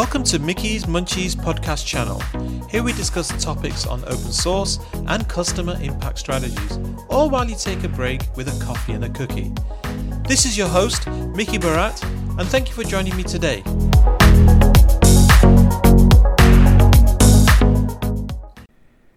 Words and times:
Welcome 0.00 0.24
to 0.24 0.38
Mickey's 0.38 0.84
Munchies 0.86 1.36
podcast 1.36 1.84
channel. 1.84 2.20
Here 2.70 2.82
we 2.82 2.94
discuss 2.94 3.28
topics 3.44 3.86
on 3.86 4.02
open 4.04 4.32
source 4.32 4.78
and 5.08 5.28
customer 5.28 5.76
impact 5.82 6.18
strategies, 6.18 6.78
all 7.10 7.28
while 7.28 7.46
you 7.46 7.54
take 7.54 7.84
a 7.84 7.88
break 7.88 8.22
with 8.34 8.48
a 8.48 8.64
coffee 8.64 8.94
and 8.94 9.04
a 9.04 9.10
cookie. 9.10 9.52
This 10.26 10.46
is 10.46 10.56
your 10.56 10.68
host, 10.68 11.06
Mickey 11.36 11.58
Barat, 11.58 12.02
and 12.02 12.48
thank 12.48 12.68
you 12.68 12.74
for 12.74 12.82
joining 12.82 13.14
me 13.14 13.22
today. 13.22 13.62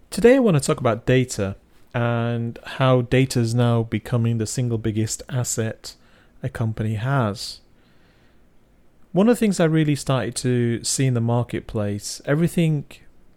Today, 0.09 0.35
I 0.35 0.39
want 0.39 0.57
to 0.57 0.59
talk 0.61 0.81
about 0.81 1.05
data 1.05 1.55
and 1.93 2.59
how 2.61 3.03
data 3.03 3.39
is 3.39 3.55
now 3.55 3.83
becoming 3.83 4.37
the 4.37 4.45
single 4.45 4.77
biggest 4.77 5.23
asset 5.29 5.95
a 6.43 6.49
company 6.49 6.95
has. 6.95 7.61
One 9.13 9.29
of 9.29 9.35
the 9.35 9.39
things 9.39 9.59
I 9.59 9.65
really 9.65 9.95
started 9.95 10.35
to 10.37 10.83
see 10.83 11.05
in 11.05 11.13
the 11.13 11.21
marketplace, 11.21 12.19
everything 12.25 12.85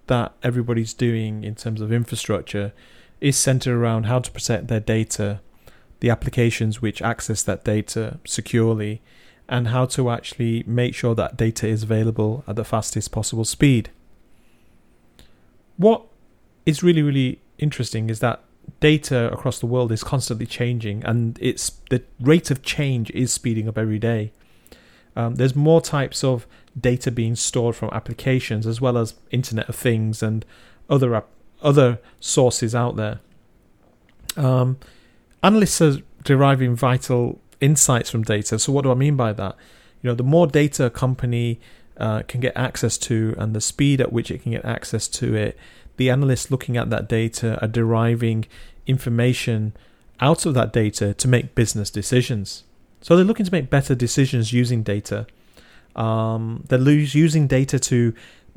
that 0.07 0.33
everybody's 0.43 0.95
doing 0.95 1.45
in 1.45 1.55
terms 1.55 1.83
of 1.83 1.93
infrastructure 1.93 2.73
is 3.21 3.37
centered 3.37 3.77
around 3.77 4.05
how 4.05 4.21
to 4.21 4.31
protect 4.31 4.69
their 4.69 4.81
data, 4.81 5.41
the 6.01 6.09
applications 6.09 6.81
which 6.81 7.03
access 7.03 7.43
that 7.43 7.63
data 7.63 8.19
securely, 8.25 9.03
and 9.51 9.69
how 9.69 9.85
to 9.85 10.09
actually 10.09 10.65
make 10.67 10.95
sure 10.95 11.15
that 11.15 11.37
data 11.37 11.69
is 11.69 11.83
available 11.83 12.43
at 12.49 12.57
the 12.57 12.65
fastest 12.65 13.13
possible 13.13 13.45
speed. 13.45 13.91
What 15.77 16.07
is 16.65 16.83
really, 16.83 17.03
really 17.03 17.43
interesting 17.59 18.09
is 18.09 18.21
that 18.21 18.43
data 18.81 19.31
across 19.31 19.59
the 19.59 19.67
world 19.67 19.93
is 19.93 20.03
constantly 20.03 20.47
changing 20.47 21.05
and 21.05 21.39
it's 21.39 21.73
the 21.91 22.03
rate 22.19 22.51
of 22.51 22.63
change 22.63 23.11
is 23.11 23.31
speeding 23.31 23.69
up 23.69 23.77
every 23.77 23.99
day. 23.99 24.33
Um, 25.17 25.37
there's 25.37 25.57
more 25.57 25.81
types 25.81 26.23
of 26.23 26.47
data 26.79 27.11
being 27.11 27.35
stored 27.35 27.75
from 27.75 27.89
applications 27.93 28.67
as 28.67 28.81
well 28.81 28.99
as 28.99 29.15
Internet 29.31 29.69
of 29.69 29.75
Things 29.75 30.23
and 30.23 30.45
other 30.89 31.25
other 31.63 31.99
sources 32.21 32.75
out 32.75 32.97
there. 32.97 33.21
Um, 34.37 34.79
analysts 35.43 35.81
are 35.81 35.97
deriving 36.23 36.77
vital 36.77 37.41
insights 37.61 38.11
from 38.11 38.23
data. 38.23 38.59
So 38.59 38.73
what 38.73 38.83
do 38.83 38.91
I 38.91 38.95
mean 38.95 39.17
by 39.17 39.33
that? 39.33 39.57
You 40.03 40.11
know, 40.11 40.15
the 40.15 40.23
more 40.23 40.47
data 40.47 40.85
a 40.87 40.91
company 40.91 41.59
uh, 41.97 42.23
can 42.29 42.41
get 42.41 42.55
access 42.57 42.99
to 42.99 43.35
and 43.39 43.55
the 43.55 43.61
speed 43.61 44.01
at 44.01 44.13
which 44.13 44.31
it 44.31 44.43
can 44.43 44.53
get 44.53 44.65
access 44.65 45.09
to 45.09 45.35
it, 45.35 45.59
the 45.97 46.11
analysts 46.11 46.51
looking 46.51 46.77
at 46.77 46.91
that 46.91 47.09
data 47.09 47.59
are 47.63 47.69
deriving 47.69 48.45
information 48.87 49.73
out 50.21 50.45
of 50.47 50.55
that 50.55 50.73
data 50.73 51.15
to 51.15 51.29
make 51.29 51.55
business 51.55 51.91
decisions. 51.91 52.65
So 53.07 53.15
they're 53.15 53.25
looking 53.25 53.47
to 53.47 53.53
make 53.53 53.71
better 53.71 53.95
decisions 53.95 54.53
using 54.53 54.83
data. 54.83 55.29
Um, 55.95 56.65
they're 56.67 56.81
using 56.81 57.47
data 57.47 57.79
to 57.79 58.13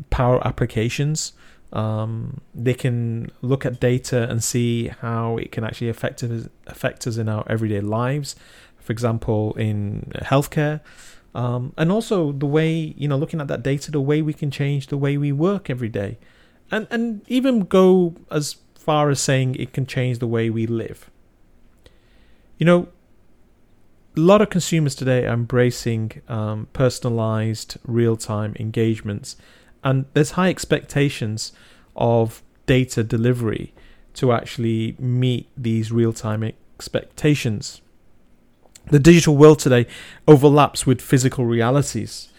power 0.09 0.41
applications. 0.43 1.33
Um, 1.71 2.41
they 2.55 2.73
can 2.73 3.31
look 3.43 3.63
at 3.63 3.79
data 3.79 4.27
and 4.27 4.43
see 4.43 4.87
how 4.87 5.37
it 5.37 5.51
can 5.51 5.63
actually 5.63 5.89
affect 5.89 6.23
us, 6.23 6.49
affect 6.65 7.05
us 7.05 7.17
in 7.17 7.29
our 7.29 7.43
everyday 7.47 7.79
lives. 7.79 8.35
For 8.79 8.91
example, 8.91 9.53
in 9.53 10.11
healthcare, 10.15 10.81
um, 11.35 11.73
and 11.77 11.91
also 11.91 12.31
the 12.31 12.47
way 12.47 12.95
you 12.97 13.07
know, 13.07 13.17
looking 13.17 13.39
at 13.39 13.49
that 13.49 13.61
data, 13.61 13.91
the 13.91 14.01
way 14.01 14.23
we 14.23 14.33
can 14.33 14.49
change 14.49 14.87
the 14.87 14.97
way 14.97 15.15
we 15.15 15.31
work 15.31 15.69
every 15.69 15.89
day, 15.89 16.17
and 16.71 16.87
and 16.89 17.21
even 17.27 17.65
go 17.65 18.15
as 18.31 18.55
far 18.73 19.11
as 19.11 19.19
saying 19.19 19.53
it 19.57 19.73
can 19.73 19.85
change 19.85 20.17
the 20.17 20.25
way 20.25 20.49
we 20.49 20.65
live. 20.65 21.11
You 22.57 22.65
know, 22.65 22.87
lot 24.19 24.41
of 24.41 24.49
consumers 24.49 24.95
today 24.95 25.25
are 25.25 25.33
embracing 25.33 26.21
um, 26.27 26.67
personalized 26.73 27.77
real 27.85 28.17
time 28.17 28.55
engagements, 28.59 29.35
and 29.83 30.05
there's 30.13 30.31
high 30.31 30.49
expectations 30.49 31.51
of 31.95 32.43
data 32.65 33.03
delivery 33.03 33.73
to 34.13 34.31
actually 34.31 34.95
meet 34.99 35.47
these 35.55 35.91
real 35.91 36.13
time 36.13 36.43
expectations. 36.43 37.81
The 38.87 38.99
digital 38.99 39.37
world 39.37 39.59
today 39.59 39.85
overlaps 40.27 40.85
with 40.85 41.01
physical 41.01 41.45
realities. 41.45 42.29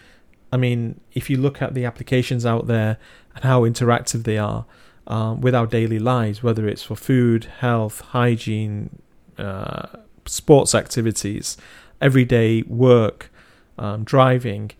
I 0.51 0.57
mean, 0.57 0.99
if 1.13 1.29
you 1.29 1.37
look 1.37 1.61
at 1.61 1.73
the 1.73 1.85
applications 1.85 2.45
out 2.45 2.67
there 2.67 2.97
and 3.35 3.43
how 3.43 3.61
interactive 3.61 4.23
they 4.23 4.37
are 4.37 4.65
um, 5.07 5.41
with 5.41 5.55
our 5.55 5.65
daily 5.65 5.99
lives, 5.99 6.43
whether 6.43 6.67
it's 6.67 6.83
for 6.83 6.95
food, 6.95 7.45
health, 7.45 8.01
hygiene, 8.01 9.01
uh, 9.37 9.87
sports 10.25 10.75
activities, 10.75 11.57
everyday 11.99 12.63
work, 12.63 13.31
um, 13.77 14.03
driving. 14.03 14.71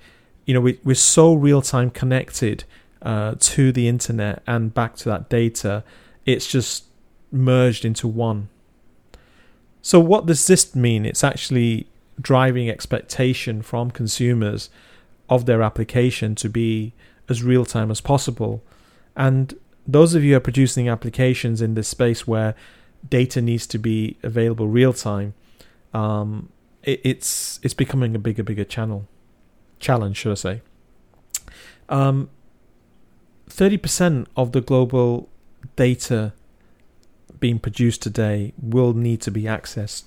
You 0.46 0.54
know, 0.54 0.62
we, 0.62 0.80
we're 0.84 0.96
so 0.96 1.34
real 1.34 1.62
time 1.62 1.90
connected 1.90 2.64
uh, 3.02 3.36
to 3.40 3.72
the 3.72 3.88
internet 3.88 4.44
and 4.46 4.74
back 4.74 4.96
to 4.98 5.10
that 5.10 5.30
data. 5.30 5.84
It's 6.26 6.48
just 6.48 6.86
merged 7.32 7.86
into 7.86 8.08
one. 8.08 8.50
So, 9.82 10.00
what 10.00 10.26
does 10.26 10.46
this 10.46 10.76
mean? 10.76 11.06
It's 11.06 11.24
actually 11.24 11.88
driving 12.20 12.70
expectation 12.70 13.62
from 13.62 13.90
consumers 13.90 14.70
of 15.30 15.46
their 15.46 15.64
application 15.64 16.36
to 16.36 16.50
be 16.50 16.94
as 17.30 17.42
real 17.42 17.66
time 17.66 17.90
as 17.90 18.02
possible. 18.02 18.62
And 19.16 19.56
those 19.88 20.14
of 20.14 20.24
you 20.24 20.32
who 20.32 20.38
are 20.38 20.42
producing 20.42 20.88
applications 20.88 21.62
in 21.62 21.74
this 21.74 21.88
space 21.88 22.28
where 22.28 22.54
data 23.08 23.42
needs 23.42 23.68
to 23.68 23.78
be 23.78 24.18
available 24.24 24.68
real 24.68 24.94
time, 24.94 25.34
um, 25.94 26.50
it, 26.84 27.02
it's 27.04 27.60
it's 27.64 27.74
becoming 27.74 28.16
a 28.16 28.20
bigger 28.20 28.44
bigger 28.44 28.64
channel 28.64 29.08
challenge, 29.80 30.18
should 30.18 30.32
I 30.32 30.36
say? 30.36 30.62
Um, 31.90 32.30
thirty 33.48 33.78
percent 33.78 34.28
of 34.36 34.52
the 34.52 34.62
global 34.62 35.30
data 35.76 36.34
being 37.40 37.60
produced 37.60 38.02
today 38.02 38.54
will 38.62 38.94
need 38.94 39.22
to 39.22 39.32
be 39.32 39.44
accessed 39.44 40.04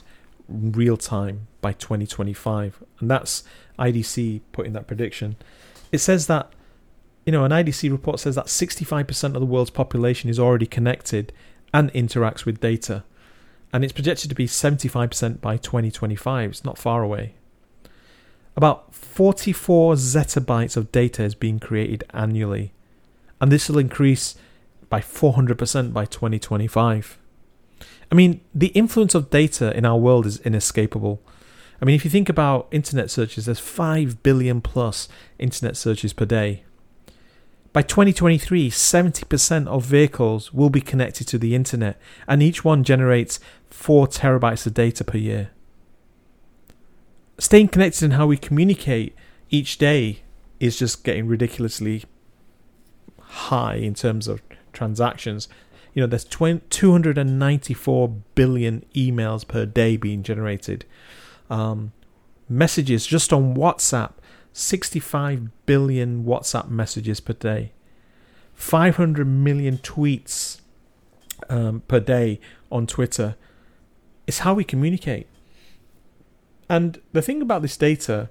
real 0.49 0.97
time 0.97 1.49
by 1.61 1.73
2025, 1.73 2.83
and 3.01 3.11
that's 3.11 3.43
IDC 3.79 4.41
putting 4.53 4.73
that 4.75 4.87
prediction. 4.87 5.37
It 5.91 5.99
says 5.99 6.27
that 6.29 6.53
you 7.25 7.33
know, 7.33 7.45
an 7.45 7.53
IDC 7.53 7.91
report 7.91 8.21
says 8.21 8.35
that 8.35 8.47
65% 8.47 9.25
of 9.25 9.41
the 9.41 9.47
world's 9.47 9.71
population 9.71 10.29
is 10.29 10.39
already 10.39 10.67
connected 10.67 11.33
and 11.75 11.93
interacts 11.93 12.47
with 12.47 12.61
data. 12.61 13.03
And 13.73 13.83
it's 13.83 13.93
projected 13.93 14.31
to 14.31 14.37
be 14.37 14.47
75% 14.47 15.41
by 15.41 15.57
2025. 15.57 16.51
It's 16.51 16.65
not 16.65 16.79
far 16.79 17.03
away. 17.03 17.35
About 18.57 18.95
44 18.95 19.95
zettabytes 19.95 20.77
of 20.77 20.93
data 20.93 21.25
is 21.25 21.35
being 21.35 21.59
created 21.59 22.05
annually. 22.15 22.73
And 23.41 23.51
this 23.51 23.69
will 23.69 23.79
increase 23.79 24.37
by 24.89 25.01
400% 25.01 25.93
by 25.93 26.05
2025. 26.05 27.19
I 28.13 28.15
mean, 28.15 28.41
the 28.55 28.69
influence 28.69 29.17
of 29.17 29.31
data 29.31 29.77
in 29.77 29.85
our 29.85 29.99
world 29.99 30.25
is 30.25 30.39
inescapable. 30.41 31.21
I 31.83 31.85
mean, 31.85 31.97
if 31.97 32.05
you 32.05 32.11
think 32.13 32.29
about 32.29 32.69
internet 32.71 33.11
searches, 33.11 33.47
there's 33.47 33.59
5 33.59 34.23
billion 34.23 34.61
plus 34.61 35.09
internet 35.41 35.77
searches 35.77 36.13
per 36.13 36.25
day. 36.25 36.63
By 37.75 37.83
2023, 37.83 38.71
70% 38.71 39.67
of 39.67 39.85
vehicles 39.85 40.55
will 40.55 40.71
be 40.71 40.81
connected 40.81 41.27
to 41.27 41.39
the 41.39 41.57
internet, 41.57 42.01
and 42.29 42.41
each 42.41 42.65
one 42.65 42.85
generates 42.85 43.41
4 43.69 44.07
terabytes 44.07 44.65
of 44.65 44.75
data 44.75 45.03
per 45.03 45.19
year. 45.19 45.51
Staying 47.37 47.67
connected 47.67 48.05
in 48.05 48.11
how 48.13 48.29
we 48.29 48.37
communicate 48.37 49.17
each 49.51 49.77
day 49.77 50.21
is 50.61 50.79
just 50.79 51.03
getting 51.03 51.27
ridiculously 51.27 52.05
high 53.19 53.75
in 53.75 53.95
terms 53.95 54.29
of 54.29 54.41
transactions. 54.73 55.49
You 55.95 56.03
know, 56.03 56.07
there's 56.07 56.23
294 56.23 58.09
billion 58.37 58.85
emails 58.95 59.49
per 59.49 59.67
day 59.67 59.97
being 59.97 60.23
generated. 60.23 60.85
Um, 61.51 61.91
messages 62.49 63.05
just 63.05 63.33
on 63.33 63.57
WhatsApp 63.57 64.13
65 64.55 65.67
billion 65.67 66.25
WhatsApp 66.25 66.71
messages 66.71 67.21
per 67.21 67.35
day, 67.35 67.73
500 68.55 69.27
million 69.27 69.79
tweets 69.79 70.61
um, 71.51 71.83
per 71.89 72.01
day 72.01 72.41
on 72.71 72.87
Twitter. 72.87 73.37
It's 74.27 74.39
how 74.39 74.55
we 74.55 74.65
communicate. 74.65 75.27
And 76.69 77.01
the 77.13 77.21
thing 77.21 77.43
about 77.43 77.63
this 77.63 77.77
data 77.77 78.31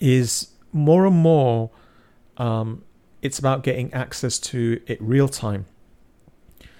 is 0.00 0.48
more 0.72 1.06
and 1.06 1.16
more 1.16 1.70
um, 2.38 2.82
it's 3.20 3.38
about 3.38 3.62
getting 3.62 3.92
access 3.92 4.38
to 4.38 4.80
it 4.86 5.00
real 5.00 5.28
time. 5.28 5.66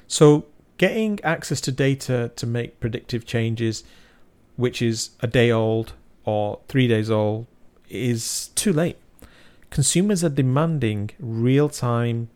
So, 0.06 0.46
getting 0.78 1.20
access 1.22 1.60
to 1.60 1.72
data 1.72 2.32
to 2.36 2.46
make 2.46 2.80
predictive 2.80 3.26
changes, 3.26 3.84
which 4.56 4.80
is 4.80 5.10
a 5.20 5.26
day 5.26 5.50
old 5.50 5.92
or 6.24 6.60
three 6.68 6.88
days 6.88 7.10
old, 7.10 7.46
is 7.90 8.48
too 8.54 8.72
late. 8.72 8.96
Consumers 9.70 10.24
are 10.24 10.30
demanding 10.30 11.10
real 11.18 11.68
time 11.68 12.28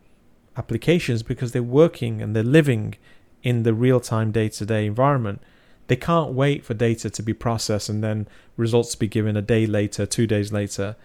applications 0.56 1.22
because 1.22 1.52
they're 1.52 1.62
working 1.62 2.22
and 2.22 2.34
they're 2.34 2.42
living 2.42 2.94
in 3.42 3.62
the 3.62 3.74
real 3.74 4.00
time 4.00 4.32
day 4.32 4.48
to 4.48 4.66
day 4.66 4.86
environment. 4.86 5.42
They 5.86 5.96
can't 5.96 6.32
wait 6.32 6.64
for 6.64 6.74
data 6.74 7.10
to 7.10 7.22
be 7.22 7.34
processed 7.34 7.88
and 7.88 8.02
then 8.02 8.26
results 8.56 8.92
to 8.92 8.98
be 8.98 9.08
given 9.08 9.36
a 9.36 9.42
day 9.42 9.66
later, 9.66 10.06
two 10.06 10.26
days 10.26 10.52
later. 10.52 10.96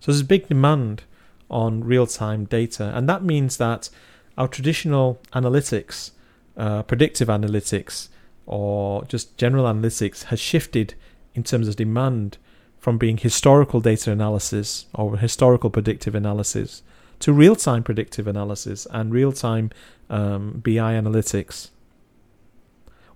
So 0.00 0.12
there's 0.12 0.20
a 0.20 0.26
big 0.26 0.48
demand 0.48 1.04
on 1.50 1.82
real 1.82 2.06
time 2.06 2.44
data. 2.44 2.92
And 2.94 3.08
that 3.08 3.24
means 3.24 3.56
that 3.56 3.88
our 4.36 4.48
traditional 4.48 5.20
analytics, 5.32 6.10
uh, 6.56 6.82
predictive 6.82 7.28
analytics, 7.28 8.08
or 8.46 9.04
just 9.04 9.36
general 9.36 9.64
analytics 9.64 10.24
has 10.24 10.40
shifted 10.40 10.94
in 11.34 11.42
terms 11.42 11.68
of 11.68 11.76
demand 11.76 12.38
from 12.78 12.98
being 12.98 13.16
historical 13.16 13.80
data 13.80 14.10
analysis 14.10 14.86
or 14.94 15.16
historical 15.16 15.70
predictive 15.70 16.14
analysis 16.14 16.82
to 17.20 17.32
real 17.32 17.56
time 17.56 17.82
predictive 17.82 18.26
analysis 18.26 18.86
and 18.90 19.12
real 19.12 19.32
time 19.32 19.70
um, 20.08 20.60
BI 20.64 20.92
analytics. 20.94 21.70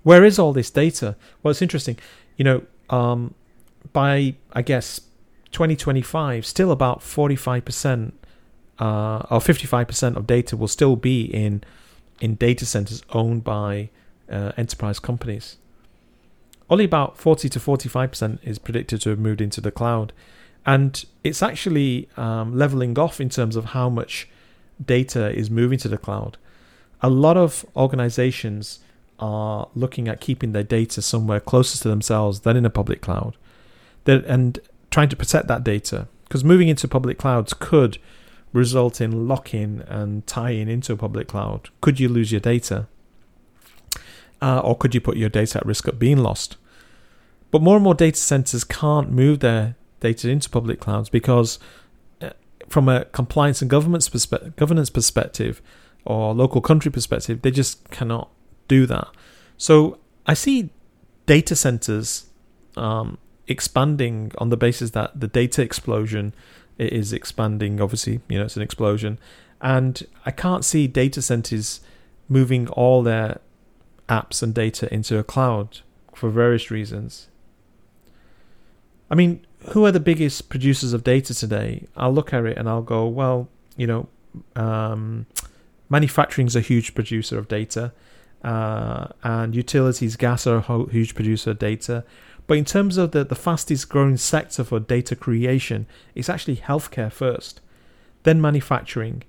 Where 0.02 0.24
is 0.24 0.38
all 0.38 0.52
this 0.52 0.70
data? 0.70 1.16
Well, 1.42 1.52
it's 1.52 1.62
interesting. 1.62 1.98
You 2.36 2.44
know, 2.44 2.62
um, 2.90 3.34
by 3.92 4.34
I 4.52 4.62
guess 4.62 5.00
2025, 5.52 6.44
still 6.44 6.72
about 6.72 7.00
45% 7.00 8.12
uh, 8.78 9.18
or 9.30 9.38
55% 9.38 10.16
of 10.16 10.26
data 10.26 10.56
will 10.56 10.68
still 10.68 10.96
be 10.96 11.22
in 11.22 11.62
in 12.20 12.34
data 12.36 12.64
centers 12.64 13.02
owned 13.10 13.42
by 13.44 13.90
uh, 14.30 14.52
enterprise 14.56 14.98
companies. 14.98 15.56
Only 16.72 16.86
about 16.86 17.18
40 17.18 17.50
to 17.50 17.60
45% 17.60 18.38
is 18.42 18.58
predicted 18.58 19.02
to 19.02 19.10
have 19.10 19.18
moved 19.18 19.42
into 19.42 19.60
the 19.60 19.70
cloud. 19.70 20.10
And 20.64 21.04
it's 21.22 21.42
actually 21.42 22.08
um, 22.16 22.56
leveling 22.56 22.98
off 22.98 23.20
in 23.20 23.28
terms 23.28 23.56
of 23.56 23.66
how 23.66 23.90
much 23.90 24.26
data 24.82 25.30
is 25.36 25.50
moving 25.50 25.78
to 25.80 25.88
the 25.88 25.98
cloud. 25.98 26.38
A 27.02 27.10
lot 27.10 27.36
of 27.36 27.66
organizations 27.76 28.80
are 29.18 29.68
looking 29.74 30.08
at 30.08 30.22
keeping 30.22 30.52
their 30.52 30.62
data 30.62 31.02
somewhere 31.02 31.40
closer 31.40 31.76
to 31.82 31.88
themselves 31.88 32.40
than 32.40 32.56
in 32.56 32.64
a 32.64 32.70
public 32.70 33.02
cloud. 33.02 33.36
They're, 34.04 34.24
and 34.26 34.58
trying 34.90 35.10
to 35.10 35.16
protect 35.16 35.48
that 35.48 35.64
data. 35.64 36.08
Because 36.24 36.42
moving 36.42 36.68
into 36.68 36.88
public 36.88 37.18
clouds 37.18 37.52
could 37.52 37.98
result 38.54 38.98
in 38.98 39.28
lock-in 39.28 39.82
and 39.88 40.26
tie-in 40.26 40.70
into 40.70 40.94
a 40.94 40.96
public 40.96 41.28
cloud. 41.28 41.68
Could 41.82 42.00
you 42.00 42.08
lose 42.08 42.32
your 42.32 42.40
data? 42.40 42.86
Uh, 44.40 44.60
or 44.60 44.74
could 44.74 44.94
you 44.94 45.02
put 45.02 45.18
your 45.18 45.28
data 45.28 45.58
at 45.58 45.66
risk 45.66 45.86
of 45.86 45.98
being 45.98 46.16
lost? 46.16 46.56
But 47.52 47.62
more 47.62 47.76
and 47.76 47.84
more 47.84 47.94
data 47.94 48.18
centers 48.18 48.64
can't 48.64 49.12
move 49.12 49.38
their 49.38 49.76
data 50.00 50.28
into 50.28 50.50
public 50.50 50.80
clouds 50.80 51.08
because, 51.08 51.60
uh, 52.20 52.30
from 52.68 52.88
a 52.88 53.04
compliance 53.04 53.60
and 53.62 53.70
governance, 53.70 54.08
perspe- 54.08 54.56
governance 54.56 54.90
perspective 54.90 55.62
or 56.04 56.34
local 56.34 56.60
country 56.60 56.90
perspective, 56.90 57.42
they 57.42 57.52
just 57.52 57.88
cannot 57.90 58.30
do 58.68 58.86
that. 58.86 59.06
So 59.56 59.98
I 60.26 60.34
see 60.34 60.70
data 61.26 61.54
centers 61.54 62.26
um, 62.76 63.18
expanding 63.46 64.32
on 64.38 64.48
the 64.48 64.56
basis 64.56 64.90
that 64.92 65.20
the 65.20 65.28
data 65.28 65.62
explosion 65.62 66.34
is 66.78 67.12
expanding. 67.12 67.80
Obviously, 67.80 68.20
you 68.28 68.38
know, 68.38 68.46
it's 68.46 68.56
an 68.56 68.62
explosion. 68.62 69.18
And 69.60 70.04
I 70.24 70.30
can't 70.30 70.64
see 70.64 70.86
data 70.86 71.20
centers 71.20 71.80
moving 72.28 72.66
all 72.68 73.02
their 73.02 73.40
apps 74.08 74.42
and 74.42 74.54
data 74.54 74.92
into 74.92 75.18
a 75.18 75.22
cloud 75.22 75.80
for 76.14 76.30
various 76.30 76.70
reasons. 76.70 77.28
I 79.12 79.14
mean, 79.14 79.46
who 79.72 79.84
are 79.84 79.92
the 79.92 80.00
biggest 80.00 80.48
producers 80.48 80.94
of 80.94 81.04
data 81.04 81.34
today? 81.34 81.86
I'll 81.98 82.14
look 82.14 82.32
at 82.32 82.46
it 82.46 82.56
and 82.56 82.66
I'll 82.66 82.80
go, 82.80 83.06
well, 83.06 83.46
you 83.76 83.86
know, 83.86 84.08
um, 84.56 85.26
is 85.92 86.56
a 86.56 86.60
huge 86.62 86.94
producer 86.94 87.38
of 87.38 87.46
data, 87.46 87.92
uh, 88.42 89.08
and 89.22 89.54
utilities, 89.54 90.16
gas 90.16 90.46
are 90.46 90.64
a 90.66 90.90
huge 90.90 91.14
producer 91.14 91.50
of 91.50 91.58
data. 91.58 92.04
But 92.46 92.56
in 92.56 92.64
terms 92.64 92.96
of 92.96 93.10
the, 93.10 93.22
the 93.22 93.34
fastest 93.34 93.90
growing 93.90 94.16
sector 94.16 94.64
for 94.64 94.80
data 94.80 95.14
creation, 95.14 95.86
it's 96.14 96.30
actually 96.30 96.56
healthcare 96.56 97.12
first, 97.12 97.60
then 98.22 98.40
manufacturing, 98.40 99.24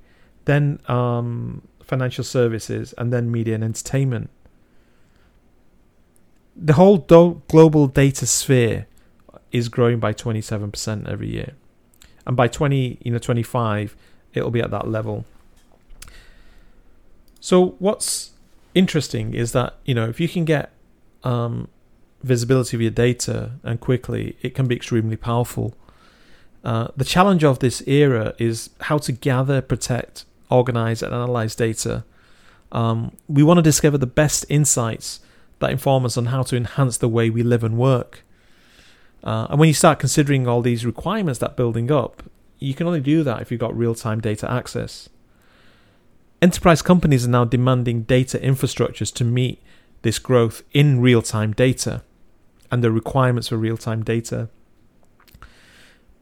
then 0.46 0.80
um, 0.88 1.62
financial 1.84 2.24
services, 2.24 2.94
and 2.98 3.12
then 3.12 3.30
media 3.30 3.56
and 3.56 3.66
entertainment. 3.66 4.30
The 6.56 6.74
whole 6.74 6.98
do- 6.98 7.42
global 7.50 7.88
data 7.88 8.26
sphere 8.26 8.88
is 9.54 9.70
growing 9.70 10.00
by 10.00 10.12
27% 10.12 11.08
every 11.08 11.30
year. 11.30 11.54
And 12.28 12.36
by 12.36 12.48
20, 12.48 12.98
you 13.02 13.12
know, 13.12 13.20
25, 13.20 13.96
it'll 14.34 14.52
be 14.52 14.62
at 14.62 14.72
that 14.72 14.90
level. 14.90 15.26
So 17.40 17.76
what's 17.80 18.32
interesting 18.74 19.34
is 19.34 19.52
that, 19.52 19.76
you 19.86 19.94
know, 19.94 20.10
if 20.10 20.20
you 20.20 20.28
can 20.28 20.44
get 20.44 20.72
um, 21.24 21.68
visibility 22.24 22.78
of 22.78 22.82
your 22.82 22.92
data 22.92 23.52
and 23.64 23.80
quickly, 23.80 24.38
it 24.42 24.56
can 24.56 24.68
be 24.68 24.76
extremely 24.76 25.16
powerful. 25.16 25.76
Uh, 26.64 26.88
the 26.96 27.04
challenge 27.06 27.44
of 27.44 27.60
this 27.60 27.86
era 27.88 28.34
is 28.40 28.70
how 28.82 28.98
to 28.98 29.12
gather, 29.12 29.62
protect, 29.62 30.26
organize, 30.50 31.04
and 31.04 31.14
analyze 31.14 31.56
data. 31.56 32.06
Um, 32.72 33.12
we 33.28 33.44
want 33.44 33.58
to 33.58 33.62
discover 33.62 33.98
the 33.98 34.08
best 34.08 34.46
insights 34.50 35.20
that 35.60 35.70
inform 35.70 36.06
us 36.06 36.18
on 36.18 36.28
how 36.28 36.44
to 36.44 36.56
enhance 36.56 36.98
the 36.98 37.10
way 37.10 37.30
we 37.30 37.44
live 37.44 37.64
and 37.64 37.78
work. 37.78 38.24
Uh, 39.24 39.48
and 39.50 39.60
when 39.60 39.68
you 39.68 39.74
start 39.74 40.00
considering 40.00 40.48
all 40.48 40.62
these 40.62 40.86
requirements 40.86 41.40
that 41.40 41.56
building 41.56 41.92
up, 41.92 42.24
you 42.60 42.74
can 42.74 42.88
only 42.88 43.00
do 43.00 43.24
that 43.24 43.42
if 43.42 43.52
you've 43.52 43.60
got 43.60 43.76
real 43.76 43.96
time 43.96 44.20
data 44.20 44.50
access. 44.52 45.10
Enterprise 46.42 46.82
companies 46.82 47.26
are 47.26 47.30
now 47.30 47.46
demanding 47.46 48.04
data 48.04 48.38
infrastructures 48.38 49.14
to 49.14 49.24
meet 49.24 49.62
this 50.02 50.20
growth 50.20 50.62
in 50.74 51.00
real 51.00 51.22
time 51.22 51.54
data 51.54 52.04
and 52.70 52.84
the 52.84 52.92
requirements 52.92 53.48
for 53.48 53.58
real 53.58 53.78
time 53.78 54.04
data. 54.04 54.50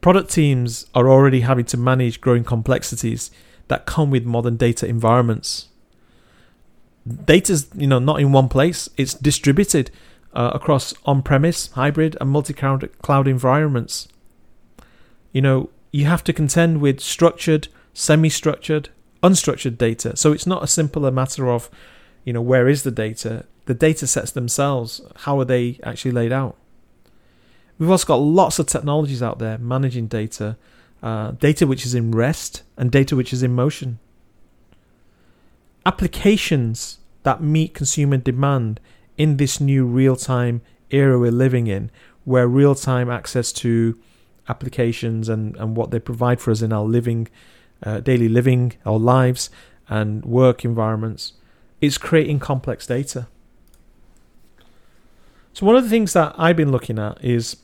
Product 0.00 0.30
teams 0.30 0.86
are 0.94 1.08
already 1.08 1.40
having 1.40 1.64
to 1.66 1.76
manage 1.76 2.20
growing 2.20 2.44
complexities 2.44 3.30
that 3.68 3.86
come 3.86 4.10
with 4.10 4.24
modern 4.24 4.56
data 4.56 4.86
environments. 4.86 5.68
Data's 7.24 7.68
you 7.74 7.86
know 7.86 7.98
not 7.98 8.20
in 8.20 8.30
one 8.30 8.48
place; 8.48 8.88
it's 8.96 9.14
distributed 9.14 9.90
uh, 10.34 10.50
across 10.54 10.94
on-premise, 11.04 11.68
hybrid, 11.72 12.16
and 12.20 12.30
multi-cloud 12.30 13.28
environments. 13.28 14.08
You 15.32 15.42
know, 15.42 15.70
you 15.90 16.06
have 16.06 16.24
to 16.24 16.32
contend 16.32 16.80
with 16.80 17.00
structured, 17.00 17.68
semi-structured, 17.92 18.88
unstructured 19.22 19.78
data. 19.78 20.16
So 20.16 20.32
it's 20.32 20.46
not 20.46 20.64
a 20.64 20.66
simple 20.66 21.10
matter 21.10 21.50
of, 21.50 21.70
you 22.24 22.32
know, 22.32 22.42
where 22.42 22.68
is 22.68 22.82
the 22.82 22.90
data? 22.90 23.44
The 23.66 23.74
data 23.74 24.06
sets 24.06 24.32
themselves, 24.32 25.00
how 25.18 25.38
are 25.38 25.44
they 25.44 25.78
actually 25.82 26.10
laid 26.12 26.32
out? 26.32 26.56
We've 27.78 27.90
also 27.90 28.06
got 28.06 28.16
lots 28.16 28.58
of 28.58 28.66
technologies 28.66 29.22
out 29.22 29.38
there 29.38 29.58
managing 29.58 30.06
data, 30.06 30.56
uh, 31.02 31.32
data 31.32 31.66
which 31.66 31.84
is 31.84 31.94
in 31.94 32.12
rest 32.12 32.62
and 32.76 32.90
data 32.90 33.16
which 33.16 33.32
is 33.32 33.42
in 33.42 33.54
motion. 33.54 33.98
Applications 35.84 36.98
that 37.22 37.42
meet 37.42 37.74
consumer 37.74 38.16
demand 38.16 38.80
in 39.16 39.36
this 39.36 39.60
new 39.60 39.84
real 39.84 40.16
time 40.16 40.62
era 40.90 41.18
we're 41.18 41.30
living 41.30 41.66
in, 41.66 41.90
where 42.24 42.46
real 42.46 42.74
time 42.74 43.10
access 43.10 43.52
to 43.52 43.98
applications 44.48 45.28
and, 45.28 45.56
and 45.56 45.76
what 45.76 45.90
they 45.90 45.98
provide 45.98 46.40
for 46.40 46.50
us 46.50 46.62
in 46.62 46.72
our 46.72 46.84
living, 46.84 47.28
uh, 47.82 48.00
daily 48.00 48.28
living, 48.28 48.74
our 48.84 48.98
lives, 48.98 49.50
and 49.88 50.24
work 50.24 50.64
environments, 50.64 51.34
is 51.80 51.98
creating 51.98 52.38
complex 52.38 52.86
data. 52.86 53.26
So, 55.52 55.66
one 55.66 55.76
of 55.76 55.84
the 55.84 55.90
things 55.90 56.12
that 56.14 56.34
I've 56.38 56.56
been 56.56 56.72
looking 56.72 56.98
at 56.98 57.22
is 57.22 57.56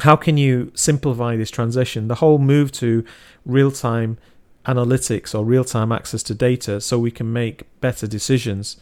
how 0.00 0.16
can 0.16 0.36
you 0.36 0.72
simplify 0.74 1.36
this 1.36 1.50
transition? 1.50 2.08
The 2.08 2.16
whole 2.16 2.38
move 2.38 2.72
to 2.72 3.04
real 3.44 3.70
time 3.70 4.18
analytics 4.66 5.38
or 5.38 5.44
real 5.44 5.64
time 5.64 5.92
access 5.92 6.22
to 6.24 6.34
data 6.34 6.80
so 6.80 6.98
we 6.98 7.10
can 7.10 7.32
make 7.32 7.80
better 7.80 8.06
decisions 8.06 8.76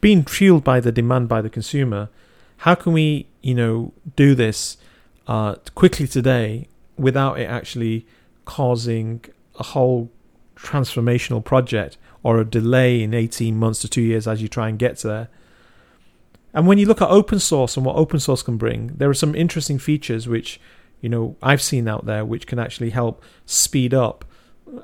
being 0.00 0.24
fueled 0.24 0.64
by 0.64 0.80
the 0.80 0.92
demand 0.92 1.28
by 1.28 1.42
the 1.42 1.50
consumer, 1.50 2.08
how 2.58 2.74
can 2.74 2.92
we, 2.92 3.26
you 3.42 3.54
know, 3.54 3.92
do 4.16 4.34
this 4.34 4.76
uh, 5.26 5.54
quickly 5.74 6.06
today 6.06 6.68
without 6.96 7.38
it 7.38 7.44
actually 7.44 8.06
causing 8.44 9.24
a 9.58 9.62
whole 9.62 10.10
transformational 10.56 11.42
project 11.44 11.96
or 12.22 12.38
a 12.38 12.44
delay 12.44 13.02
in 13.02 13.14
18 13.14 13.56
months 13.56 13.80
to 13.80 13.88
two 13.88 14.02
years 14.02 14.26
as 14.26 14.42
you 14.42 14.48
try 14.48 14.68
and 14.68 14.78
get 14.78 14.98
there? 14.98 15.28
And 16.52 16.66
when 16.66 16.78
you 16.78 16.86
look 16.86 17.00
at 17.00 17.08
open 17.08 17.38
source 17.38 17.76
and 17.76 17.86
what 17.86 17.96
open 17.96 18.18
source 18.18 18.42
can 18.42 18.56
bring, 18.56 18.88
there 18.88 19.08
are 19.08 19.14
some 19.14 19.34
interesting 19.34 19.78
features 19.78 20.26
which, 20.26 20.60
you 21.00 21.08
know, 21.08 21.36
I've 21.42 21.62
seen 21.62 21.86
out 21.86 22.06
there 22.06 22.24
which 22.24 22.46
can 22.46 22.58
actually 22.58 22.90
help 22.90 23.22
speed 23.46 23.94
up 23.94 24.24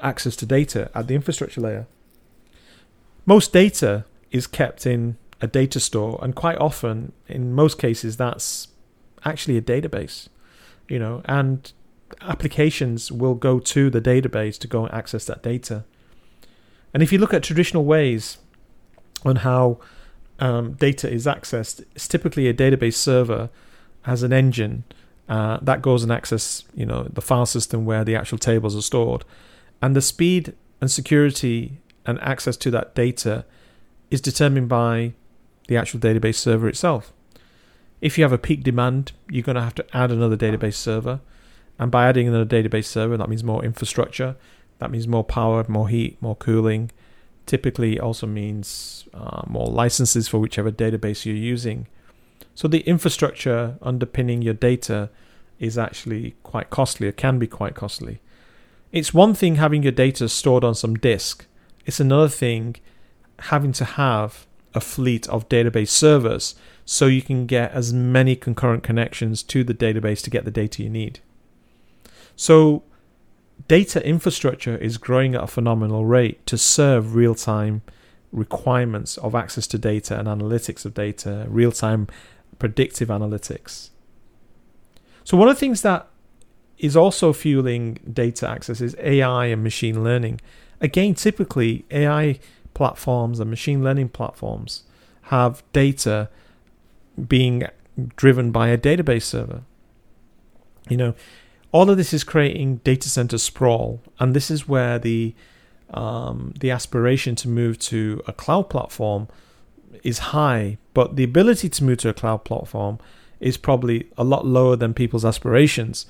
access 0.00 0.36
to 0.36 0.46
data 0.46 0.90
at 0.94 1.08
the 1.08 1.14
infrastructure 1.14 1.60
layer. 1.60 1.86
Most 3.24 3.52
data 3.52 4.04
is 4.30 4.46
kept 4.46 4.86
in 4.86 5.16
a 5.40 5.46
data 5.46 5.80
store, 5.80 6.18
and 6.22 6.34
quite 6.34 6.58
often, 6.58 7.12
in 7.28 7.52
most 7.52 7.78
cases, 7.78 8.16
that's 8.16 8.68
actually 9.24 9.56
a 9.56 9.62
database, 9.62 10.28
you 10.88 10.98
know, 10.98 11.22
and 11.24 11.72
applications 12.20 13.10
will 13.10 13.34
go 13.34 13.58
to 13.58 13.90
the 13.90 14.00
database 14.00 14.58
to 14.58 14.68
go 14.68 14.84
and 14.84 14.94
access 14.94 15.24
that 15.26 15.42
data. 15.42 15.84
And 16.94 17.02
if 17.02 17.12
you 17.12 17.18
look 17.18 17.34
at 17.34 17.42
traditional 17.42 17.84
ways 17.84 18.38
on 19.24 19.36
how 19.36 19.78
um, 20.38 20.74
data 20.74 21.10
is 21.10 21.26
accessed, 21.26 21.84
it's 21.94 22.08
typically 22.08 22.48
a 22.48 22.54
database 22.54 22.94
server 22.94 23.50
has 24.02 24.22
an 24.22 24.32
engine 24.32 24.84
uh, 25.28 25.58
that 25.60 25.82
goes 25.82 26.02
and 26.02 26.12
access, 26.12 26.64
you 26.74 26.86
know, 26.86 27.08
the 27.12 27.20
file 27.20 27.46
system 27.46 27.84
where 27.84 28.04
the 28.04 28.14
actual 28.14 28.38
tables 28.38 28.76
are 28.76 28.82
stored, 28.82 29.24
And 29.82 29.94
the 29.94 30.02
speed 30.02 30.54
and 30.80 30.90
security 30.90 31.80
and 32.04 32.20
access 32.20 32.56
to 32.58 32.70
that 32.70 32.94
data 32.94 33.44
is 34.10 34.20
determined 34.20 34.68
by 34.68 35.12
the 35.68 35.76
actual 35.76 36.00
database 36.00 36.36
server 36.36 36.68
itself. 36.68 37.12
If 38.00 38.18
you 38.18 38.24
have 38.24 38.32
a 38.32 38.38
peak 38.38 38.62
demand, 38.62 39.12
you're 39.28 39.42
going 39.42 39.56
to 39.56 39.62
have 39.62 39.74
to 39.76 39.96
add 39.96 40.10
another 40.10 40.36
database 40.36 40.74
server. 40.74 41.20
And 41.78 41.90
by 41.90 42.08
adding 42.08 42.28
another 42.28 42.44
database 42.44 42.84
server, 42.86 43.16
that 43.16 43.28
means 43.28 43.44
more 43.44 43.64
infrastructure, 43.64 44.36
that 44.78 44.90
means 44.90 45.08
more 45.08 45.24
power, 45.24 45.64
more 45.68 45.88
heat, 45.88 46.20
more 46.20 46.36
cooling. 46.36 46.90
Typically, 47.46 47.98
also 48.00 48.26
means 48.26 49.08
uh, 49.14 49.42
more 49.46 49.68
licenses 49.68 50.28
for 50.28 50.38
whichever 50.38 50.70
database 50.70 51.24
you're 51.24 51.34
using. 51.34 51.86
So, 52.54 52.66
the 52.66 52.80
infrastructure 52.80 53.76
underpinning 53.80 54.42
your 54.42 54.54
data 54.54 55.10
is 55.58 55.78
actually 55.78 56.34
quite 56.42 56.70
costly, 56.70 57.08
it 57.08 57.16
can 57.16 57.38
be 57.38 57.46
quite 57.46 57.74
costly. 57.74 58.20
It's 58.90 59.14
one 59.14 59.32
thing 59.34 59.56
having 59.56 59.82
your 59.82 59.92
data 59.92 60.28
stored 60.28 60.64
on 60.64 60.74
some 60.74 60.96
disk, 60.96 61.46
it's 61.84 62.00
another 62.00 62.28
thing 62.28 62.76
having 63.40 63.72
to 63.72 63.84
have 63.84 64.46
a 64.74 64.80
fleet 64.80 65.28
of 65.28 65.48
database 65.48 65.88
servers 65.88 66.54
so 66.84 67.06
you 67.06 67.22
can 67.22 67.46
get 67.46 67.72
as 67.72 67.92
many 67.92 68.36
concurrent 68.36 68.82
connections 68.82 69.42
to 69.42 69.64
the 69.64 69.74
database 69.74 70.22
to 70.22 70.30
get 70.30 70.44
the 70.44 70.50
data 70.50 70.82
you 70.82 70.90
need. 70.90 71.20
So, 72.36 72.82
data 73.68 74.06
infrastructure 74.06 74.76
is 74.76 74.98
growing 74.98 75.34
at 75.34 75.42
a 75.42 75.46
phenomenal 75.46 76.04
rate 76.04 76.46
to 76.46 76.58
serve 76.58 77.14
real 77.14 77.34
time 77.34 77.82
requirements 78.30 79.16
of 79.18 79.34
access 79.34 79.66
to 79.68 79.78
data 79.78 80.18
and 80.18 80.28
analytics 80.28 80.84
of 80.84 80.94
data, 80.94 81.46
real 81.48 81.72
time 81.72 82.06
predictive 82.58 83.08
analytics. 83.08 83.90
So, 85.24 85.36
one 85.36 85.48
of 85.48 85.56
the 85.56 85.60
things 85.60 85.82
that 85.82 86.06
is 86.78 86.96
also 86.96 87.32
fueling 87.32 87.98
data 88.12 88.48
access 88.48 88.80
is 88.80 88.94
AI 89.00 89.46
and 89.46 89.64
machine 89.64 90.04
learning. 90.04 90.40
Again, 90.80 91.14
typically, 91.14 91.86
AI 91.90 92.38
platforms 92.76 93.40
and 93.40 93.48
machine 93.48 93.82
learning 93.82 94.10
platforms 94.10 94.82
have 95.22 95.62
data 95.72 96.28
being 97.26 97.64
driven 98.16 98.50
by 98.50 98.68
a 98.68 98.76
database 98.76 99.22
server. 99.22 99.62
You 100.90 100.98
know, 100.98 101.14
all 101.72 101.88
of 101.88 101.96
this 101.96 102.12
is 102.12 102.22
creating 102.22 102.82
data 102.84 103.08
center 103.08 103.38
sprawl, 103.38 104.02
and 104.20 104.36
this 104.36 104.50
is 104.50 104.68
where 104.68 104.98
the 104.98 105.34
um, 105.94 106.52
the 106.60 106.70
aspiration 106.70 107.34
to 107.36 107.48
move 107.48 107.78
to 107.78 108.22
a 108.26 108.32
cloud 108.32 108.68
platform 108.68 109.28
is 110.02 110.18
high, 110.36 110.76
but 110.92 111.16
the 111.16 111.24
ability 111.24 111.70
to 111.70 111.84
move 111.84 111.98
to 111.98 112.10
a 112.10 112.14
cloud 112.14 112.44
platform 112.44 112.98
is 113.40 113.56
probably 113.56 114.08
a 114.18 114.24
lot 114.24 114.44
lower 114.44 114.76
than 114.76 114.92
people's 114.92 115.24
aspirations 115.24 116.04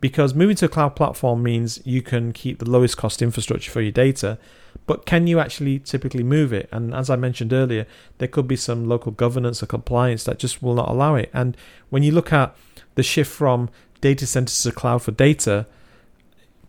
because 0.00 0.34
moving 0.34 0.56
to 0.56 0.66
a 0.66 0.68
cloud 0.68 0.96
platform 0.96 1.42
means 1.42 1.80
you 1.84 2.02
can 2.02 2.32
keep 2.32 2.58
the 2.58 2.68
lowest 2.68 2.96
cost 2.96 3.20
infrastructure 3.20 3.70
for 3.70 3.80
your 3.80 3.92
data 3.92 4.38
but 4.86 5.06
can 5.06 5.26
you 5.26 5.38
actually 5.38 5.78
typically 5.78 6.22
move 6.22 6.52
it? 6.52 6.68
And 6.72 6.94
as 6.94 7.10
i 7.10 7.16
mentioned 7.16 7.52
earlier 7.52 7.86
there 8.18 8.28
could 8.28 8.48
be 8.48 8.56
some 8.56 8.88
local 8.88 9.12
governance 9.12 9.62
or 9.62 9.66
compliance 9.66 10.24
that 10.24 10.38
just 10.38 10.62
will 10.62 10.74
not 10.74 10.88
allow 10.88 11.14
it. 11.14 11.30
And 11.32 11.56
when 11.90 12.02
you 12.02 12.12
look 12.12 12.32
at 12.32 12.56
the 12.94 13.02
shift 13.02 13.30
from 13.30 13.70
data 14.00 14.26
centers 14.26 14.62
to 14.62 14.72
cloud 14.72 15.02
for 15.02 15.12
data 15.12 15.66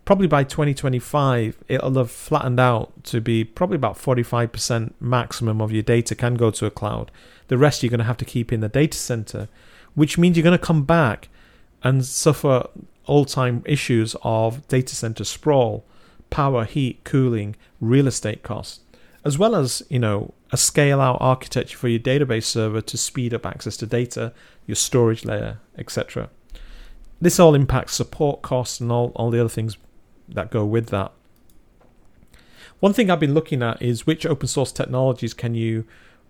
probably 0.03 0.27
by 0.27 0.43
2025 0.43 1.57
it'll 1.67 1.93
have 1.95 2.11
flattened 2.11 2.59
out 2.59 2.91
to 3.05 3.21
be 3.21 3.43
probably 3.43 3.75
about 3.75 3.97
45% 3.97 4.93
maximum 4.99 5.61
of 5.61 5.71
your 5.71 5.83
data 5.83 6.15
can 6.15 6.35
go 6.35 6.51
to 6.51 6.65
a 6.65 6.71
cloud. 6.71 7.11
The 7.47 7.57
rest 7.57 7.81
you're 7.81 7.89
going 7.89 7.99
to 7.99 8.05
have 8.05 8.17
to 8.17 8.25
keep 8.25 8.51
in 8.51 8.59
the 8.59 8.69
data 8.69 8.97
center 8.97 9.47
which 9.93 10.17
means 10.17 10.37
you're 10.37 10.43
going 10.43 10.57
to 10.57 10.63
come 10.63 10.83
back 10.83 11.27
and 11.83 12.05
suffer 12.05 12.67
all 13.05 13.25
time 13.25 13.63
issues 13.65 14.15
of 14.23 14.67
data 14.67 14.95
center 14.95 15.23
sprawl, 15.23 15.85
power, 16.29 16.65
heat, 16.65 17.03
cooling, 17.03 17.55
real 17.79 18.07
estate 18.07 18.43
costs, 18.43 18.81
as 19.23 19.37
well 19.37 19.55
as, 19.55 19.83
you 19.89 19.99
know, 19.99 20.33
a 20.51 20.57
scale 20.57 20.99
out 20.99 21.17
architecture 21.19 21.77
for 21.77 21.87
your 21.87 21.99
database 21.99 22.43
server 22.43 22.81
to 22.81 22.97
speed 22.97 23.33
up 23.33 23.45
access 23.45 23.77
to 23.77 23.85
data, 23.85 24.33
your 24.65 24.75
storage 24.75 25.25
layer, 25.25 25.59
etc. 25.77 26.29
This 27.19 27.39
all 27.39 27.55
impacts 27.55 27.93
support 27.93 28.41
costs 28.41 28.79
and 28.79 28.91
all, 28.91 29.11
all 29.15 29.29
the 29.29 29.39
other 29.39 29.49
things 29.49 29.77
that 30.27 30.51
go 30.51 30.65
with 30.65 30.87
that. 30.87 31.11
One 32.79 32.93
thing 32.93 33.11
I've 33.11 33.19
been 33.19 33.35
looking 33.35 33.61
at 33.61 33.81
is 33.81 34.07
which 34.07 34.25
open 34.25 34.47
source 34.47 34.71
technologies 34.71 35.35
can 35.35 35.53
you 35.53 35.85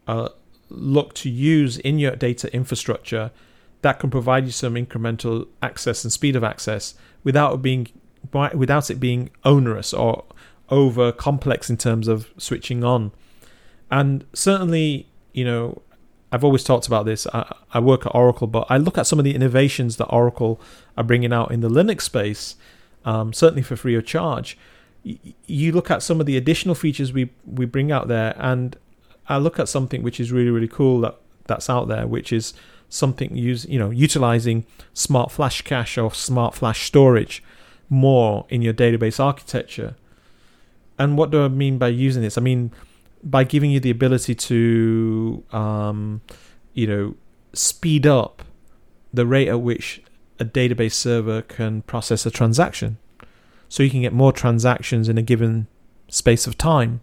uh, 0.05 0.29
look 0.69 1.13
to 1.13 1.29
use 1.29 1.77
in 1.77 1.97
your 1.97 2.15
data 2.15 2.53
infrastructure 2.53 3.31
that 3.81 4.00
can 4.00 4.09
provide 4.09 4.45
you 4.45 4.51
some 4.51 4.75
incremental 4.75 5.47
access 5.61 6.03
and 6.03 6.13
speed 6.13 6.35
of 6.35 6.43
access 6.43 6.95
without 7.23 7.55
it 7.55 7.61
being 7.61 7.88
without 8.53 8.89
it 8.89 9.00
being 9.00 9.29
onerous 9.43 9.93
or 9.93 10.23
over 10.69 11.11
complex 11.11 11.69
in 11.69 11.77
terms 11.77 12.07
of 12.07 12.29
switching 12.38 12.83
on. 12.83 13.11
And 13.89 14.23
certainly, 14.33 15.07
you 15.33 15.43
know, 15.43 15.81
I've 16.31 16.43
always 16.43 16.63
talked 16.63 16.88
about 16.88 17.05
this. 17.05 17.27
I, 17.33 17.53
I, 17.73 17.79
work 17.79 18.05
at 18.05 18.15
Oracle, 18.15 18.47
but 18.47 18.65
I 18.69 18.77
look 18.77 18.97
at 18.97 19.05
some 19.05 19.19
of 19.19 19.25
the 19.25 19.35
innovations 19.35 19.97
that 19.97 20.05
Oracle 20.05 20.61
are 20.95 21.03
bringing 21.03 21.33
out 21.33 21.51
in 21.51 21.59
the 21.59 21.69
Linux 21.69 22.03
space, 22.03 22.55
um, 23.03 23.33
certainly 23.33 23.63
for 23.63 23.75
free 23.75 23.95
of 23.95 24.05
charge. 24.05 24.57
you 25.03 25.71
look 25.73 25.91
at 25.91 26.01
some 26.01 26.21
of 26.21 26.25
the 26.25 26.38
additional 26.38 26.75
features 26.75 27.11
we 27.11 27.31
we 27.45 27.65
bring 27.65 27.91
out 27.91 28.07
there, 28.07 28.33
and 28.38 28.77
I 29.27 29.39
look 29.39 29.59
at 29.59 29.67
something 29.67 30.03
which 30.03 30.19
is 30.19 30.31
really 30.31 30.51
really 30.51 30.69
cool 30.69 31.01
that 31.01 31.17
that's 31.47 31.69
out 31.69 31.89
there, 31.89 32.07
which 32.07 32.31
is 32.31 32.53
something 32.91 33.36
use 33.36 33.65
you 33.65 33.79
know 33.79 33.89
utilizing 33.89 34.65
smart 34.93 35.31
flash 35.31 35.62
cache 35.62 35.98
or 35.98 36.13
smart 36.13 36.53
flash 36.53 36.86
storage 36.86 37.41
more 37.89 38.45
in 38.50 38.62
your 38.62 38.74
database 38.74 39.19
architecture. 39.19 39.95
And 41.00 41.17
what 41.17 41.31
do 41.31 41.43
I 41.43 41.48
mean 41.48 41.77
by 41.77 41.88
using 41.88 42.21
this? 42.21 42.38
I 42.38 42.41
mean 42.41 42.71
by 43.24 43.43
giving 43.43 43.71
you 43.71 43.79
the 43.79 43.89
ability 43.89 44.36
to 44.36 45.43
um, 45.51 46.21
you 46.74 46.86
know 46.86 47.15
speed 47.53 48.05
up 48.05 48.43
the 49.13 49.25
rate 49.25 49.48
at 49.48 49.62
which 49.62 50.01
a 50.39 50.45
database 50.45 50.93
server 50.93 51.41
can 51.41 51.81
process 51.83 52.25
a 52.25 52.31
transaction. 52.31 52.98
So 53.69 53.83
you 53.83 53.89
can 53.89 54.01
get 54.01 54.13
more 54.13 54.33
transactions 54.33 55.07
in 55.07 55.17
a 55.17 55.21
given 55.21 55.67
space 56.10 56.45
of 56.45 56.57
time 56.57 57.01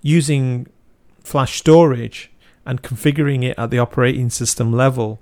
using 0.00 0.66
flash 1.22 1.58
storage 1.58 2.30
and 2.66 2.82
configuring 2.82 3.44
it 3.44 3.58
at 3.58 3.70
the 3.70 3.78
operating 3.78 4.30
system 4.30 4.72
level 4.72 5.20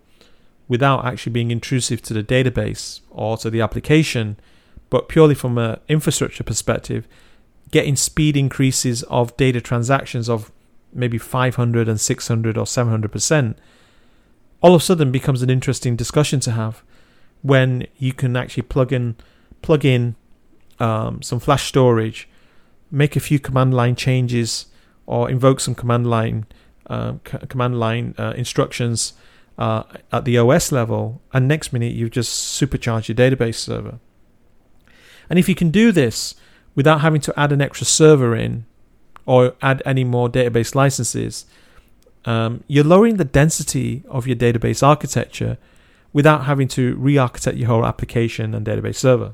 without 0.69 1.05
actually 1.05 1.33
being 1.33 1.51
intrusive 1.51 2.01
to 2.03 2.15
the 2.15 2.23
database 2.23 3.01
or 3.11 3.37
to 3.37 3.51
the 3.51 3.61
application, 3.61 4.37
but 4.91 5.09
purely 5.09 5.35
from 5.35 5.59
an 5.59 5.79
infrastructure 5.89 6.45
perspective, 6.45 7.07
getting 7.71 7.97
speed 7.97 8.37
increases 8.37 9.03
of 9.05 9.37
data 9.37 9.61
transactions 9.61 10.29
of 10.29 10.53
maybe 10.93 11.19
500 11.19 11.89
and 11.89 12.01
600 12.01 12.57
or 12.57 12.65
700%, 12.65 13.57
all 14.61 14.75
of 14.75 14.81
a 14.81 14.85
sudden 14.85 15.11
becomes 15.11 15.43
an 15.43 15.51
interesting 15.51 15.97
discussion 15.97 16.39
to 16.41 16.53
have 16.53 16.83
when 17.43 17.87
you 17.99 18.13
can 18.13 18.37
actually 18.37 18.63
plug 18.63 18.93
in 18.93 19.17
plug 19.63 19.85
in 19.85 20.15
um, 20.79 21.23
some 21.23 21.41
flash 21.41 21.67
storage, 21.67 22.29
make 22.91 23.17
a 23.17 23.21
few 23.21 23.39
command 23.39 23.75
line 23.75 23.95
changes, 23.95 24.67
or 25.07 25.31
invoke 25.31 25.61
some 25.61 25.75
command 25.75 26.09
line 26.09 26.47
uh, 26.93 27.15
c- 27.27 27.39
command 27.49 27.81
line 27.81 28.15
uh, 28.19 28.35
instructions 28.37 29.15
uh, 29.57 29.83
at 30.13 30.25
the 30.25 30.37
OS 30.37 30.71
level, 30.71 31.23
and 31.33 31.49
next 31.49 31.73
minute 31.73 31.93
you've 31.93 32.11
just 32.11 32.33
supercharged 32.33 33.09
your 33.09 33.17
database 33.17 33.55
server. 33.55 33.99
And 35.31 35.39
if 35.39 35.49
you 35.49 35.55
can 35.55 35.71
do 35.71 35.91
this 35.93 36.35
without 36.75 37.01
having 37.01 37.21
to 37.23 37.41
add 37.41 37.53
an 37.53 37.63
extra 37.63 37.87
server 37.87 38.37
in 38.37 38.67
or 39.25 39.55
add 39.63 39.83
any 39.87 40.05
more 40.05 40.29
database 40.29 40.75
licenses, 40.75 41.47
um, 42.25 42.63
you're 42.67 42.85
lowering 42.85 43.17
the 43.17 43.25
density 43.25 44.03
of 44.09 44.27
your 44.27 44.37
database 44.37 44.87
architecture 44.87 45.57
without 46.13 46.45
having 46.45 46.69
to 46.69 46.95
re 46.97 47.17
architect 47.17 47.57
your 47.57 47.69
whole 47.69 47.87
application 47.87 48.55
and 48.55 48.67
database 48.67 48.97
server. 48.97 49.33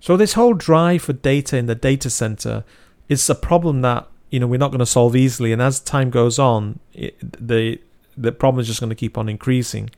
So, 0.00 0.16
this 0.16 0.32
whole 0.32 0.54
drive 0.54 1.02
for 1.02 1.12
data 1.12 1.56
in 1.56 1.66
the 1.66 1.74
data 1.76 2.10
center 2.10 2.64
is 3.08 3.30
a 3.30 3.34
problem 3.34 3.82
that 3.82 4.08
you 4.30 4.40
know 4.40 4.46
we're 4.46 4.58
not 4.58 4.70
going 4.70 4.80
to 4.80 4.86
solve 4.86 5.16
easily. 5.16 5.52
And 5.52 5.62
as 5.62 5.80
time 5.80 6.10
goes 6.10 6.38
on 6.38 6.80
it, 6.92 7.16
the 7.20 7.80
the 8.16 8.32
problem 8.32 8.60
is 8.60 8.66
just 8.66 8.80
going 8.80 8.90
to 8.90 8.96
keep 8.96 9.18
on 9.18 9.28
increasing. 9.28 9.90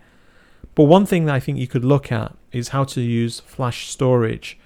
But 0.74 0.84
one 0.84 1.06
thing 1.06 1.24
that 1.24 1.34
i 1.34 1.40
think 1.40 1.58
you 1.58 1.66
could 1.66 1.84
look 1.84 2.12
at 2.12 2.36
is 2.52 2.68
how 2.68 2.84
to 2.84 3.00
use 3.00 3.40
flash 3.40 3.88
storage 3.88 4.58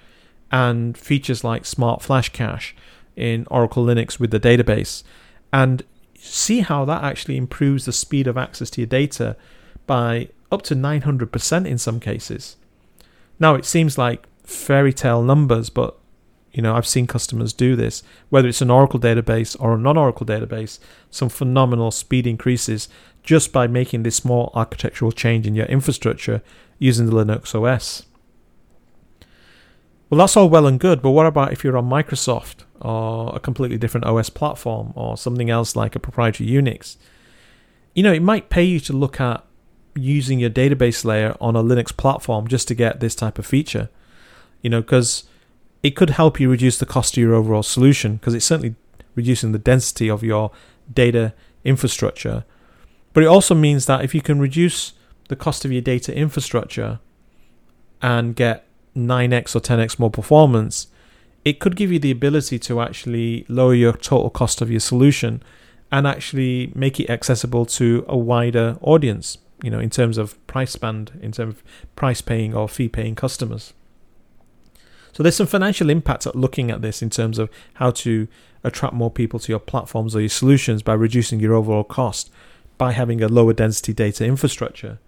and 0.51 0.95
features 0.95 1.43
like 1.43 1.65
smart 1.65 2.03
flash 2.03 2.29
cache 2.29 2.75
in 3.15 3.47
oracle 3.49 3.83
linux 3.83 4.19
with 4.19 4.29
the 4.29 4.39
database 4.39 5.03
and 5.51 5.83
see 6.15 6.61
how 6.61 6.85
that 6.85 7.03
actually 7.03 7.37
improves 7.37 7.85
the 7.85 7.91
speed 7.91 8.27
of 8.27 8.37
access 8.37 8.69
to 8.71 8.81
your 8.81 8.87
data 8.87 9.35
by 9.85 10.29
up 10.51 10.61
to 10.61 10.75
900% 10.75 11.67
in 11.67 11.77
some 11.77 11.99
cases. 11.99 12.55
Now 13.39 13.55
it 13.55 13.65
seems 13.65 13.97
like 13.97 14.25
fairy 14.43 14.93
tale 14.93 15.21
numbers 15.21 15.69
but 15.69 15.97
you 16.53 16.61
know, 16.61 16.75
I've 16.75 16.87
seen 16.87 17.07
customers 17.07 17.51
do 17.51 17.75
this, 17.75 18.03
whether 18.29 18.47
it's 18.47 18.61
an 18.61 18.69
Oracle 18.69 18.99
database 18.99 19.57
or 19.59 19.73
a 19.73 19.77
non 19.77 19.97
Oracle 19.97 20.25
database, 20.25 20.79
some 21.09 21.29
phenomenal 21.29 21.89
speed 21.89 22.27
increases 22.27 22.87
just 23.23 23.51
by 23.51 23.65
making 23.65 24.03
this 24.03 24.17
small 24.17 24.51
architectural 24.53 25.11
change 25.11 25.47
in 25.47 25.55
your 25.55 25.65
infrastructure 25.65 26.41
using 26.77 27.07
the 27.07 27.11
Linux 27.11 27.55
OS. 27.55 28.05
Well, 30.09 30.19
that's 30.19 30.37
all 30.37 30.47
well 30.47 30.67
and 30.67 30.79
good, 30.79 31.01
but 31.01 31.11
what 31.11 31.25
about 31.25 31.53
if 31.53 31.63
you're 31.63 31.77
on 31.77 31.89
Microsoft 31.89 32.65
or 32.79 33.35
a 33.35 33.39
completely 33.39 33.77
different 33.77 34.05
OS 34.05 34.29
platform 34.29 34.93
or 34.95 35.17
something 35.17 35.49
else 35.49 35.75
like 35.75 35.95
a 35.95 35.99
proprietary 35.99 36.47
Unix? 36.47 36.97
You 37.95 38.03
know, 38.03 38.13
it 38.13 38.21
might 38.21 38.49
pay 38.49 38.63
you 38.63 38.79
to 38.81 38.93
look 38.93 39.19
at 39.19 39.43
using 39.95 40.39
your 40.39 40.51
database 40.51 41.03
layer 41.03 41.35
on 41.41 41.55
a 41.55 41.63
Linux 41.63 41.95
platform 41.95 42.47
just 42.47 42.67
to 42.67 42.75
get 42.75 42.99
this 42.99 43.15
type 43.15 43.39
of 43.39 43.45
feature. 43.45 43.89
You 44.61 44.69
know, 44.69 44.81
because 44.81 45.23
it 45.83 45.97
could 45.97 46.11
help 46.11 46.39
you 46.39 46.49
reduce 46.49 46.77
the 46.77 46.85
cost 46.85 47.15
of 47.15 47.21
your 47.21 47.35
overall 47.35 47.61
solution 47.61 48.15
because 48.15 48.33
it's 48.33 48.45
certainly 48.45 48.75
reducing 49.15 49.51
the 49.51 49.59
density 49.59 50.09
of 50.09 50.23
your 50.23 50.49
data 50.91 51.33
infrastructure. 51.65 52.45
But 53.11 53.23
it 53.23 53.27
also 53.27 53.53
means 53.53 53.85
that 53.85 54.03
if 54.03 54.15
you 54.15 54.21
can 54.21 54.39
reduce 54.39 54.93
the 55.27 55.35
cost 55.35 55.65
of 55.65 55.71
your 55.71 55.81
data 55.81 56.15
infrastructure 56.15 56.99
and 58.01 58.35
get 58.35 58.65
9x 58.95 59.55
or 59.55 59.59
10x 59.59 59.99
more 59.99 60.09
performance, 60.09 60.87
it 61.45 61.59
could 61.59 61.75
give 61.75 61.91
you 61.91 61.99
the 61.99 62.11
ability 62.11 62.57
to 62.59 62.81
actually 62.81 63.45
lower 63.49 63.73
your 63.73 63.93
total 63.93 64.29
cost 64.29 64.61
of 64.61 64.71
your 64.71 64.79
solution 64.79 65.43
and 65.91 66.07
actually 66.07 66.71
make 66.73 66.99
it 66.99 67.09
accessible 67.09 67.65
to 67.65 68.05
a 68.07 68.17
wider 68.17 68.77
audience, 68.81 69.37
you 69.61 69.69
know, 69.69 69.79
in 69.79 69.89
terms 69.89 70.17
of 70.17 70.45
price 70.47 70.75
band, 70.75 71.11
in 71.21 71.31
terms 71.33 71.55
of 71.55 71.63
price 71.95 72.21
paying 72.21 72.55
or 72.55 72.67
fee 72.69 72.89
paying 72.89 73.15
customers. 73.15 73.73
So 75.13 75.23
there's 75.23 75.35
some 75.35 75.47
financial 75.47 75.89
impact 75.89 76.25
at 76.27 76.35
looking 76.35 76.71
at 76.71 76.81
this 76.81 77.01
in 77.01 77.09
terms 77.09 77.39
of 77.39 77.49
how 77.75 77.91
to 77.91 78.27
attract 78.63 78.93
more 78.93 79.11
people 79.11 79.39
to 79.39 79.51
your 79.51 79.59
platforms 79.59 80.15
or 80.15 80.19
your 80.19 80.29
solutions 80.29 80.81
by 80.81 80.93
reducing 80.93 81.39
your 81.39 81.53
overall 81.53 81.83
cost 81.83 82.31
by 82.77 82.91
having 82.91 83.21
a 83.21 83.27
lower 83.27 83.53
density 83.53 83.93
data 83.93 84.25
infrastructure. 84.25 84.99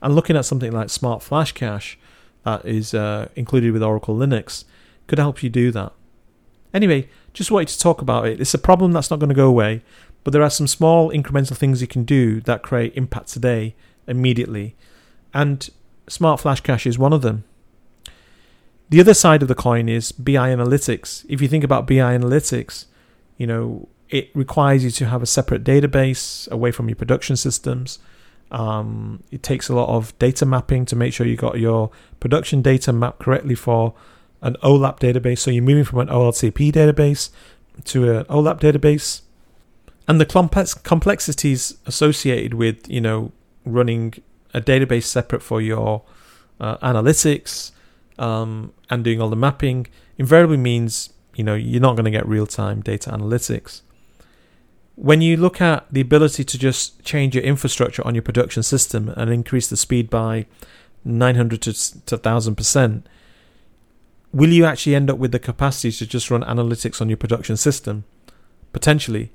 And 0.00 0.14
looking 0.14 0.36
at 0.36 0.44
something 0.44 0.72
like 0.72 0.90
Smart 0.90 1.22
Flash 1.22 1.52
Cache 1.52 1.98
that 2.44 2.64
is 2.64 2.94
uh, 2.94 3.28
included 3.36 3.72
with 3.72 3.82
Oracle 3.82 4.16
Linux 4.16 4.64
could 5.06 5.18
help 5.18 5.42
you 5.42 5.50
do 5.50 5.70
that. 5.72 5.92
Anyway, 6.72 7.08
just 7.32 7.50
wanted 7.50 7.68
to 7.68 7.78
talk 7.78 8.00
about 8.00 8.26
it. 8.26 8.40
It's 8.40 8.54
a 8.54 8.58
problem 8.58 8.92
that's 8.92 9.10
not 9.10 9.18
going 9.18 9.28
to 9.28 9.34
go 9.34 9.48
away, 9.48 9.82
but 10.24 10.32
there 10.32 10.42
are 10.42 10.50
some 10.50 10.66
small 10.66 11.10
incremental 11.10 11.56
things 11.56 11.80
you 11.80 11.86
can 11.86 12.04
do 12.04 12.40
that 12.42 12.62
create 12.62 12.96
impact 12.96 13.28
today 13.28 13.74
immediately. 14.06 14.74
And 15.32 15.68
Smart 16.08 16.40
Flash 16.40 16.60
Cache 16.60 16.86
is 16.86 16.98
one 16.98 17.12
of 17.12 17.22
them. 17.22 17.44
The 18.90 19.00
other 19.00 19.14
side 19.14 19.42
of 19.42 19.48
the 19.48 19.54
coin 19.54 19.88
is 19.88 20.12
BI 20.12 20.32
analytics. 20.34 21.24
If 21.28 21.40
you 21.40 21.48
think 21.48 21.64
about 21.64 21.86
BI 21.86 21.94
analytics, 21.94 22.86
you 23.38 23.46
know, 23.46 23.88
it 24.10 24.30
requires 24.34 24.84
you 24.84 24.90
to 24.90 25.06
have 25.06 25.22
a 25.22 25.26
separate 25.26 25.64
database 25.64 26.48
away 26.50 26.70
from 26.70 26.88
your 26.88 26.96
production 26.96 27.36
systems. 27.36 27.98
Um, 28.50 29.22
it 29.30 29.42
takes 29.42 29.68
a 29.68 29.74
lot 29.74 29.88
of 29.88 30.16
data 30.18 30.46
mapping 30.46 30.84
to 30.86 30.96
make 30.96 31.12
sure 31.12 31.26
you 31.26 31.36
got 31.36 31.58
your 31.58 31.90
production 32.20 32.62
data 32.62 32.92
mapped 32.92 33.20
correctly 33.20 33.54
for 33.54 33.94
an 34.42 34.56
OLAP 34.62 35.00
database. 35.00 35.38
So 35.38 35.50
you're 35.50 35.64
moving 35.64 35.84
from 35.84 36.00
an 36.00 36.08
OLTP 36.08 36.70
database 36.70 37.30
to 37.84 38.18
an 38.18 38.24
OLAP 38.26 38.60
database, 38.60 39.22
and 40.06 40.20
the 40.20 40.26
complex 40.26 40.74
complexities 40.74 41.78
associated 41.86 42.54
with 42.54 42.88
you 42.88 43.00
know 43.00 43.32
running 43.64 44.14
a 44.52 44.60
database 44.60 45.04
separate 45.04 45.42
for 45.42 45.60
your 45.60 46.02
uh, 46.60 46.76
analytics 46.76 47.72
um, 48.18 48.72
and 48.90 49.04
doing 49.04 49.20
all 49.20 49.30
the 49.30 49.36
mapping 49.36 49.86
invariably 50.18 50.56
means 50.56 51.12
you 51.34 51.44
know 51.44 51.54
you're 51.54 51.80
not 51.80 51.94
going 51.94 52.04
to 52.04 52.10
get 52.10 52.26
real 52.26 52.46
time 52.46 52.80
data 52.80 53.10
analytics 53.10 53.82
when 54.96 55.20
you 55.20 55.36
look 55.36 55.60
at 55.60 55.86
the 55.92 56.00
ability 56.00 56.44
to 56.44 56.58
just 56.58 57.02
change 57.04 57.34
your 57.34 57.44
infrastructure 57.44 58.06
on 58.06 58.14
your 58.14 58.22
production 58.22 58.62
system 58.62 59.08
and 59.16 59.30
increase 59.30 59.68
the 59.68 59.76
speed 59.76 60.08
by 60.08 60.46
900 61.04 61.62
to, 61.62 61.72
to 62.06 62.18
1000%, 62.18 63.02
will 64.32 64.50
you 64.50 64.64
actually 64.64 64.94
end 64.94 65.10
up 65.10 65.18
with 65.18 65.32
the 65.32 65.38
capacity 65.38 65.90
to 65.90 66.06
just 66.06 66.30
run 66.30 66.42
analytics 66.42 67.00
on 67.00 67.08
your 67.08 67.16
production 67.16 67.56
system? 67.56 68.04
Potentially. 68.72 69.32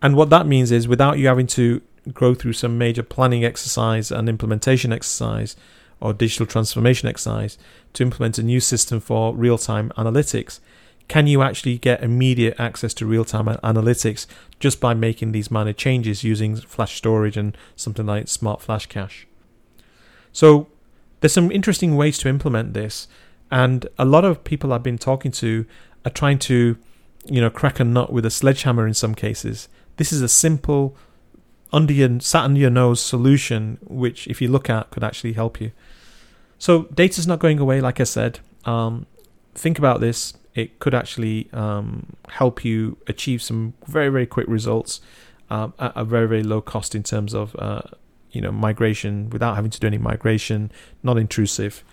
And 0.00 0.16
what 0.16 0.30
that 0.30 0.46
means 0.46 0.70
is 0.70 0.88
without 0.88 1.18
you 1.18 1.26
having 1.26 1.46
to 1.48 1.82
go 2.12 2.34
through 2.34 2.52
some 2.54 2.78
major 2.78 3.02
planning 3.02 3.44
exercise 3.44 4.10
and 4.10 4.28
implementation 4.28 4.92
exercise 4.92 5.54
or 6.02 6.12
digital 6.12 6.44
transformation 6.44 7.08
exercise 7.08 7.56
to 7.92 8.02
implement 8.02 8.36
a 8.36 8.42
new 8.42 8.60
system 8.60 8.98
for 8.98 9.34
real 9.34 9.56
time 9.56 9.92
analytics, 9.96 10.58
can 11.06 11.26
you 11.26 11.42
actually 11.42 11.78
get 11.78 12.02
immediate 12.02 12.58
access 12.58 12.92
to 12.94 13.06
real 13.06 13.24
time 13.24 13.46
analytics 13.46 14.26
just 14.58 14.80
by 14.80 14.94
making 14.94 15.32
these 15.32 15.50
minor 15.50 15.72
changes 15.72 16.24
using 16.24 16.56
flash 16.56 16.96
storage 16.96 17.36
and 17.36 17.56
something 17.76 18.04
like 18.04 18.28
Smart 18.28 18.60
Flash 18.60 18.86
Cache? 18.86 19.26
So, 20.32 20.66
there's 21.20 21.32
some 21.32 21.52
interesting 21.52 21.96
ways 21.96 22.18
to 22.18 22.28
implement 22.28 22.74
this, 22.74 23.06
and 23.50 23.86
a 23.96 24.04
lot 24.04 24.24
of 24.24 24.42
people 24.42 24.72
I've 24.72 24.82
been 24.82 24.98
talking 24.98 25.30
to 25.32 25.64
are 26.04 26.10
trying 26.10 26.40
to, 26.40 26.76
you 27.26 27.40
know, 27.40 27.50
crack 27.50 27.78
a 27.78 27.84
nut 27.84 28.12
with 28.12 28.26
a 28.26 28.30
sledgehammer 28.30 28.88
in 28.88 28.94
some 28.94 29.14
cases. 29.14 29.68
This 29.98 30.12
is 30.12 30.20
a 30.20 30.28
simple, 30.28 30.96
under 31.72 31.92
your 31.92 32.20
sat 32.20 32.44
under 32.44 32.60
your 32.60 32.70
nose 32.70 33.00
solution, 33.00 33.78
which 33.82 34.26
if 34.28 34.40
you 34.40 34.48
look 34.48 34.68
at 34.68 34.90
could 34.90 35.04
actually 35.04 35.32
help 35.32 35.60
you. 35.60 35.72
So 36.58 36.84
data's 36.94 37.26
not 37.26 37.38
going 37.38 37.58
away, 37.58 37.80
like 37.80 38.00
I 38.00 38.04
said. 38.04 38.40
Um, 38.64 39.06
think 39.54 39.78
about 39.78 40.00
this 40.00 40.34
it 40.54 40.78
could 40.78 40.94
actually 40.94 41.48
um, 41.52 42.14
help 42.28 42.64
you 42.64 42.98
achieve 43.06 43.42
some 43.42 43.74
very 43.86 44.08
very 44.08 44.26
quick 44.26 44.46
results 44.48 45.00
um, 45.50 45.72
at 45.78 45.92
a 45.96 46.04
very 46.04 46.28
very 46.28 46.42
low 46.42 46.60
cost 46.60 46.94
in 46.94 47.02
terms 47.02 47.34
of 47.34 47.56
uh, 47.58 47.82
you 48.30 48.40
know 48.40 48.52
migration 48.52 49.30
without 49.30 49.54
having 49.54 49.70
to 49.70 49.80
do 49.80 49.86
any 49.86 49.98
migration, 49.98 50.70
not 51.02 51.16
intrusive. 51.18 51.84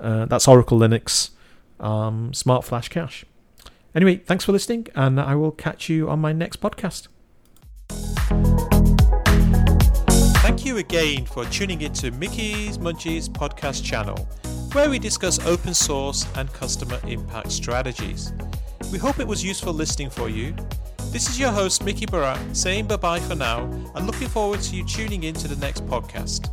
Uh, 0.00 0.24
that's 0.26 0.48
Oracle 0.48 0.78
Linux 0.78 1.30
um, 1.78 2.32
Smart 2.32 2.64
Flash 2.64 2.88
Cache. 2.88 3.24
Anyway, 3.94 4.16
thanks 4.16 4.44
for 4.44 4.52
listening, 4.52 4.86
and 4.94 5.20
I 5.20 5.34
will 5.34 5.50
catch 5.50 5.88
you 5.88 6.08
on 6.08 6.20
my 6.20 6.32
next 6.32 6.60
podcast. 6.60 7.08
You 10.70 10.76
again 10.76 11.26
for 11.26 11.44
tuning 11.46 11.80
into 11.80 12.12
Mickey's 12.12 12.78
Munchies 12.78 13.28
podcast 13.28 13.82
channel 13.84 14.16
where 14.70 14.88
we 14.88 15.00
discuss 15.00 15.44
open 15.44 15.74
source 15.74 16.24
and 16.36 16.48
customer 16.52 17.00
impact 17.08 17.50
strategies. 17.50 18.32
We 18.92 18.98
hope 18.98 19.18
it 19.18 19.26
was 19.26 19.42
useful 19.42 19.72
listening 19.72 20.10
for 20.10 20.28
you. 20.28 20.54
This 21.10 21.28
is 21.28 21.40
your 21.40 21.50
host, 21.50 21.84
Mickey 21.84 22.06
Barat, 22.06 22.38
saying 22.52 22.86
bye 22.86 22.98
bye 22.98 23.18
for 23.18 23.34
now 23.34 23.64
and 23.96 24.06
looking 24.06 24.28
forward 24.28 24.60
to 24.60 24.76
you 24.76 24.84
tuning 24.84 25.24
in 25.24 25.34
to 25.34 25.48
the 25.48 25.56
next 25.56 25.84
podcast. 25.86 26.46